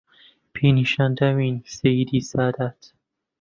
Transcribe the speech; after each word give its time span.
پێی 0.53 0.71
نیشان 0.77 1.11
داوین 1.19 1.55
سەییدی 1.75 2.25
سادات 2.31 2.79